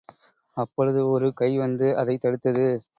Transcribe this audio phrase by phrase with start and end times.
[0.57, 2.65] அப்பொழுது, ஒரு கை வந்து அதைத் தடுத்தது.